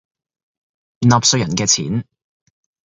[1.01, 2.05] 納稅人嘅錢